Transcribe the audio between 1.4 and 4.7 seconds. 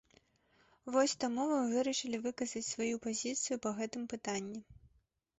мы вырашылі выказаць сваю пазіцыю па гэтым пытанні.